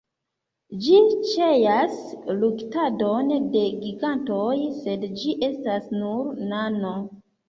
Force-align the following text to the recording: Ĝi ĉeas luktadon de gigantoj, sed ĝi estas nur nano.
Ĝi 0.83 0.99
ĉeas 1.31 1.97
luktadon 2.37 3.29
de 3.55 3.61
gigantoj, 3.83 4.53
sed 4.79 5.05
ĝi 5.21 5.35
estas 5.49 5.93
nur 5.99 6.33
nano. 6.55 6.95